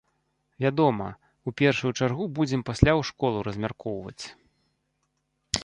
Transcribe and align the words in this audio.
Вядома, 0.63 1.07
у 1.51 1.53
першую 1.61 1.91
чаргу 1.99 2.25
будзем 2.39 2.65
пасля 2.69 2.91
ў 2.99 3.11
школу 3.13 3.45
размяркоўваць. 3.49 4.23